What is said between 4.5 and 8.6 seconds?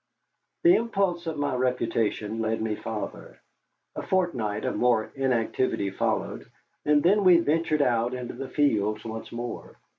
of more inactivity followed, and then we ventured out into the